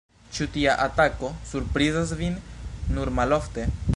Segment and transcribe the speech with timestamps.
[0.35, 2.41] Ĉu tia atako surprizas vin
[2.97, 3.71] nur malofte?